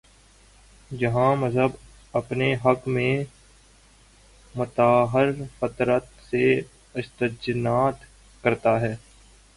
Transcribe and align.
جہاں 0.91 1.35
مذہب 1.35 1.71
اپنے 2.13 2.53
حق 2.55 2.87
میں 2.87 3.23
مظاہر 4.55 5.29
فطرت 5.59 6.05
سے 6.29 6.43
استنباط 6.95 8.03
کر 8.43 8.55
تا 8.55 8.79
ہے۔ 8.81 8.95